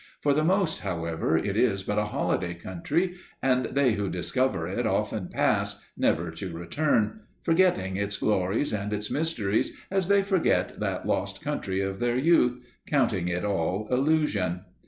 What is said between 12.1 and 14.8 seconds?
youth, counting it all illusion.